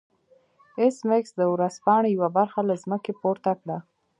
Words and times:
ایس 0.79 0.97
میکس 1.09 1.31
د 1.37 1.41
ورځپاڼې 1.53 2.09
یوه 2.15 2.29
برخه 2.37 2.61
له 2.69 2.75
ځمکې 2.83 3.11
پورته 3.21 3.51
کړه 3.61 3.77